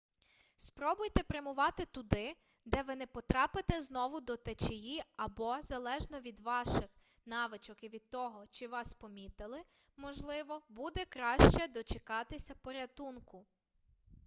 [0.57, 6.83] спробуйте прямувати туди де ви не потрапите знову до течії або залежно від ваших
[7.25, 9.63] навичок і від того чи вас помітили
[9.97, 13.45] можливо буде краще дочекатися порятунку